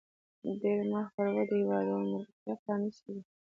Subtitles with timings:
[0.61, 2.05] ډېری مخ پر ودې هیوادونو
[2.43, 3.21] دروازې پرانیستې دي.